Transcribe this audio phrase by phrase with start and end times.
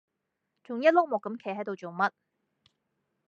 [0.63, 2.09] 仲一碌木咁企係度做乜